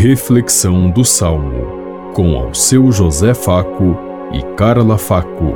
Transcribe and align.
Reflexão 0.00 0.88
do 0.88 1.04
Salmo, 1.04 2.12
com 2.14 2.36
ao 2.36 2.54
seu 2.54 2.92
José 2.92 3.34
Faco 3.34 3.96
e 4.32 4.40
Carla 4.54 4.96
Faco. 4.96 5.54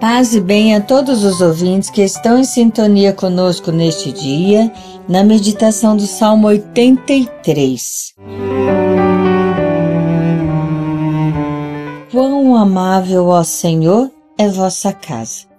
Paz 0.00 0.34
e 0.34 0.40
bem 0.40 0.74
a 0.74 0.80
todos 0.80 1.22
os 1.22 1.42
ouvintes 1.42 1.90
que 1.90 2.00
estão 2.00 2.38
em 2.38 2.44
sintonia 2.44 3.12
conosco 3.12 3.70
neste 3.70 4.10
dia, 4.10 4.72
na 5.06 5.22
meditação 5.22 5.94
do 5.94 6.06
Salmo 6.06 6.46
83. 6.46 8.14
Quão 12.10 12.56
amável, 12.56 13.26
ó 13.26 13.44
Senhor, 13.44 14.10
é 14.38 14.48
vossa 14.48 14.94
casa 14.94 15.51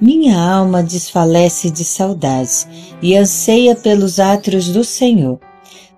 minha 0.00 0.38
alma 0.38 0.82
desfalece 0.82 1.70
de 1.70 1.84
saudades 1.84 2.68
e 3.02 3.16
anseia 3.16 3.74
pelos 3.74 4.20
átrios 4.20 4.68
do 4.68 4.84
Senhor. 4.84 5.38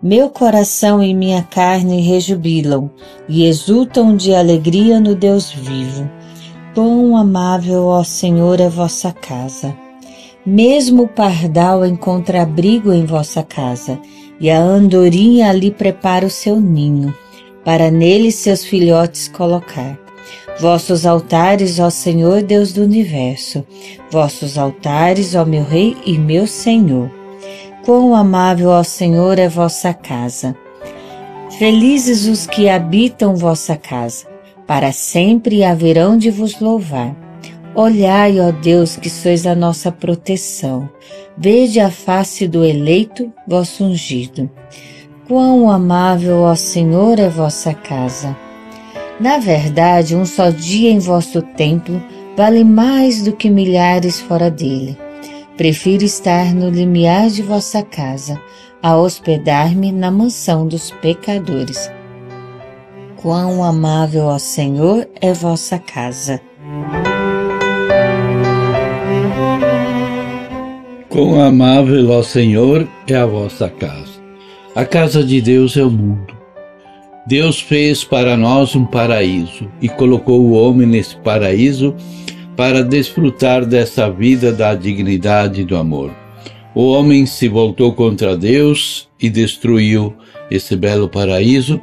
Meu 0.02 0.30
coração 0.30 1.02
e 1.02 1.12
minha 1.12 1.42
carne 1.42 2.00
rejubilam 2.00 2.90
e 3.28 3.44
exultam 3.44 4.16
de 4.16 4.34
alegria 4.34 4.98
no 4.98 5.14
Deus 5.14 5.50
vivo. 5.52 6.10
Quão 6.74 7.16
amável, 7.16 7.84
ó 7.84 8.02
Senhor, 8.02 8.60
é 8.60 8.68
vossa 8.68 9.12
casa. 9.12 9.76
Mesmo 10.46 11.02
o 11.02 11.08
pardal 11.08 11.84
encontra 11.84 12.42
abrigo 12.42 12.92
em 12.94 13.04
vossa 13.04 13.42
casa, 13.42 14.00
e 14.40 14.48
a 14.48 14.58
andorinha 14.58 15.50
ali 15.50 15.70
prepara 15.70 16.24
o 16.24 16.30
seu 16.30 16.58
ninho, 16.58 17.14
para 17.62 17.90
nele 17.90 18.32
seus 18.32 18.64
filhotes 18.64 19.28
colocar. 19.28 19.98
Vossos 20.60 21.06
altares, 21.06 21.78
ó 21.78 21.88
Senhor 21.88 22.42
Deus 22.42 22.70
do 22.74 22.82
universo, 22.82 23.64
vossos 24.10 24.58
altares, 24.58 25.34
ó 25.34 25.42
meu 25.42 25.64
Rei 25.64 25.96
e 26.04 26.18
meu 26.18 26.46
Senhor. 26.46 27.10
Quão 27.82 28.14
amável, 28.14 28.68
ó 28.68 28.82
Senhor, 28.82 29.38
é 29.38 29.48
vossa 29.48 29.94
casa. 29.94 30.54
Felizes 31.58 32.26
os 32.26 32.46
que 32.46 32.68
habitam 32.68 33.34
vossa 33.34 33.74
casa, 33.74 34.26
para 34.66 34.92
sempre 34.92 35.64
haverão 35.64 36.18
de 36.18 36.30
vos 36.30 36.60
louvar. 36.60 37.16
Olhai, 37.74 38.38
ó 38.38 38.52
Deus, 38.52 38.96
que 38.96 39.08
sois 39.08 39.46
a 39.46 39.54
nossa 39.54 39.90
proteção. 39.90 40.90
Vede 41.38 41.80
a 41.80 41.90
face 41.90 42.46
do 42.46 42.66
eleito, 42.66 43.32
vosso 43.48 43.82
ungido. 43.82 44.50
Quão 45.26 45.70
amável, 45.70 46.40
ó 46.42 46.54
Senhor, 46.54 47.18
é 47.18 47.30
vossa 47.30 47.72
casa. 47.72 48.36
Na 49.20 49.36
verdade, 49.36 50.16
um 50.16 50.24
só 50.24 50.48
dia 50.48 50.90
em 50.90 50.98
vosso 50.98 51.42
templo 51.42 52.02
vale 52.34 52.64
mais 52.64 53.22
do 53.22 53.32
que 53.32 53.50
milhares 53.50 54.18
fora 54.18 54.50
dele. 54.50 54.96
Prefiro 55.58 56.02
estar 56.02 56.54
no 56.54 56.70
limiar 56.70 57.28
de 57.28 57.42
vossa 57.42 57.82
casa 57.82 58.40
a 58.82 58.96
hospedar-me 58.96 59.92
na 59.92 60.10
mansão 60.10 60.66
dos 60.66 60.90
pecadores. 61.02 61.92
Quão 63.16 63.62
amável, 63.62 64.24
ó 64.24 64.38
Senhor, 64.38 65.06
é 65.20 65.34
vossa 65.34 65.78
casa. 65.78 66.40
Quão 71.10 71.38
amável, 71.38 72.08
ó 72.08 72.22
Senhor, 72.22 72.88
é 73.06 73.16
a 73.16 73.26
vossa 73.26 73.68
casa. 73.68 74.18
A 74.74 74.86
casa 74.86 75.22
de 75.22 75.42
Deus 75.42 75.76
é 75.76 75.82
o 75.82 75.90
mundo. 75.90 76.39
Deus 77.30 77.60
fez 77.60 78.02
para 78.02 78.36
nós 78.36 78.74
um 78.74 78.84
paraíso 78.84 79.70
e 79.80 79.88
colocou 79.88 80.40
o 80.40 80.50
homem 80.50 80.84
nesse 80.84 81.14
paraíso 81.18 81.94
para 82.56 82.82
desfrutar 82.82 83.64
dessa 83.64 84.10
vida 84.10 84.50
da 84.50 84.74
dignidade 84.74 85.60
e 85.60 85.64
do 85.64 85.76
amor. 85.76 86.10
O 86.74 86.90
homem 86.90 87.24
se 87.26 87.46
voltou 87.46 87.92
contra 87.92 88.36
Deus 88.36 89.08
e 89.20 89.30
destruiu 89.30 90.12
esse 90.50 90.74
belo 90.74 91.08
paraíso, 91.08 91.80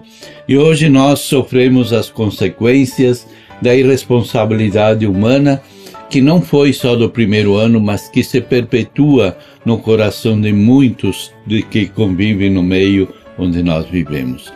e 0.49 0.57
hoje 0.57 0.89
nós 0.89 1.21
sofremos 1.21 1.93
as 1.93 2.09
consequências 2.09 3.25
da 3.61 3.73
irresponsabilidade 3.73 5.07
humana 5.07 5.63
que 6.09 6.19
não 6.19 6.41
foi 6.41 6.73
só 6.73 6.93
do 6.93 7.09
primeiro 7.09 7.55
ano, 7.55 7.79
mas 7.79 8.09
que 8.09 8.21
se 8.21 8.41
perpetua 8.41 9.37
no 9.63 9.77
coração 9.77 10.41
de 10.41 10.51
muitos 10.51 11.31
de 11.45 11.61
que 11.61 11.85
convivem 11.85 12.49
no 12.49 12.61
meio 12.61 13.07
onde 13.39 13.63
nós 13.63 13.85
vivemos. 13.85 14.51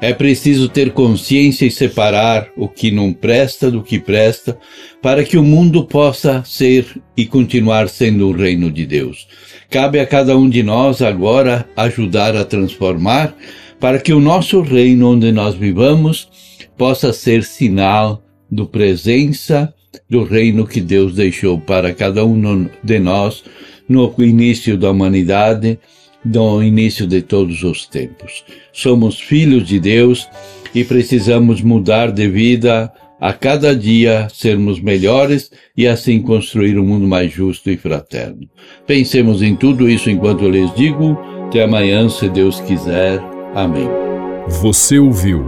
É 0.00 0.14
preciso 0.14 0.68
ter 0.68 0.92
consciência 0.92 1.66
e 1.66 1.70
separar 1.70 2.48
o 2.56 2.66
que 2.66 2.90
não 2.90 3.12
presta 3.12 3.70
do 3.70 3.82
que 3.82 3.98
presta, 3.98 4.58
para 5.02 5.22
que 5.22 5.36
o 5.36 5.42
mundo 5.42 5.84
possa 5.84 6.42
ser 6.44 6.86
e 7.14 7.26
continuar 7.26 7.88
sendo 7.88 8.28
o 8.28 8.32
reino 8.32 8.70
de 8.70 8.86
Deus. 8.86 9.28
Cabe 9.68 10.00
a 10.00 10.06
cada 10.06 10.36
um 10.36 10.48
de 10.48 10.62
nós 10.62 11.02
agora 11.02 11.68
ajudar 11.76 12.34
a 12.34 12.44
transformar, 12.44 13.36
para 13.78 13.98
que 13.98 14.12
o 14.12 14.20
nosso 14.20 14.62
reino 14.62 15.12
onde 15.12 15.30
nós 15.32 15.54
vivamos 15.54 16.28
possa 16.78 17.12
ser 17.12 17.44
sinal 17.44 18.22
do 18.50 18.66
presença 18.66 19.72
do 20.08 20.24
reino 20.24 20.66
que 20.66 20.80
Deus 20.80 21.14
deixou 21.14 21.60
para 21.60 21.92
cada 21.92 22.24
um 22.24 22.68
de 22.82 22.98
nós 22.98 23.44
no 23.88 24.12
início 24.18 24.78
da 24.78 24.90
humanidade 24.90 25.78
do 26.24 26.62
início 26.62 27.06
de 27.06 27.22
todos 27.22 27.62
os 27.62 27.86
tempos. 27.86 28.44
Somos 28.72 29.20
filhos 29.20 29.66
de 29.66 29.80
Deus 29.80 30.28
e 30.74 30.84
precisamos 30.84 31.62
mudar 31.62 32.10
de 32.12 32.28
vida 32.28 32.92
a 33.20 33.32
cada 33.32 33.76
dia, 33.76 34.28
sermos 34.32 34.80
melhores 34.80 35.50
e 35.76 35.86
assim 35.86 36.22
construir 36.22 36.78
um 36.78 36.84
mundo 36.84 37.06
mais 37.06 37.30
justo 37.30 37.70
e 37.70 37.76
fraterno. 37.76 38.48
Pensemos 38.86 39.42
em 39.42 39.54
tudo 39.54 39.88
isso 39.88 40.08
enquanto 40.08 40.44
eu 40.44 40.50
lhes 40.50 40.74
digo. 40.74 41.18
Até 41.46 41.64
amanhã, 41.64 42.08
se 42.08 42.28
Deus 42.28 42.60
quiser. 42.60 43.20
Amém. 43.54 43.88
Você 44.62 44.98
ouviu 44.98 45.44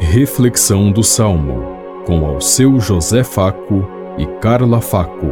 Reflexão 0.00 0.92
do 0.92 1.02
Salmo 1.02 1.76
com 2.06 2.24
ao 2.24 2.40
seu 2.40 2.78
José 2.78 3.24
Faco 3.24 3.86
e 4.16 4.24
Carla 4.40 4.80
Faco. 4.80 5.26